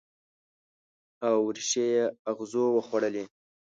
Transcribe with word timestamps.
او 1.27 1.37
ریښې 1.55 1.85
یې 1.95 2.03
اغزو 2.29 2.65
وخوړلي 2.73 3.23